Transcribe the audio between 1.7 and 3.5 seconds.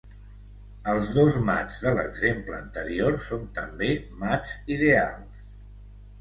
de l'exemple anterior són